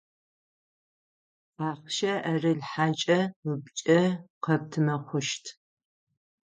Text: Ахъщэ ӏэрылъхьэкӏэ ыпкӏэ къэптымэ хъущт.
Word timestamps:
Ахъщэ 1.67 2.13
ӏэрылъхьэкӏэ 2.23 3.19
ыпкӏэ 3.51 4.01
къэптымэ 4.43 4.95
хъущт. 5.07 5.45